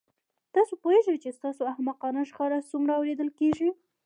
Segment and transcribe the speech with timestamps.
[0.55, 3.69] تاسو پوهیږئ چې ستاسو احمقانه شخړه څومره اوریدل کیږي